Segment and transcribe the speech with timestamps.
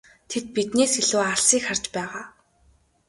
[0.29, 2.23] Тэд биднээс илүү алсыг харж байгаа.